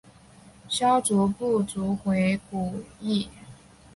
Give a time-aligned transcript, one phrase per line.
[0.67, 3.29] 萧族部族回鹘裔。